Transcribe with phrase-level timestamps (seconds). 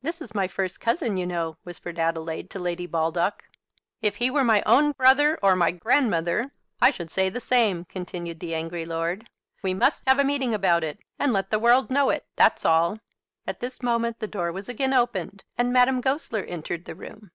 [0.00, 3.44] "This is my first cousin, you know," whispered Adelaide, to Lady Baldock.
[4.00, 8.40] "If he were my own brother, or my grandmother, I should say the same," continued
[8.40, 9.28] the angry lord.
[9.62, 13.00] "We must have a meeting about it, and let the world know it, that's all."
[13.46, 17.30] At this moment the door was again opened, and Madame Goesler entered the room.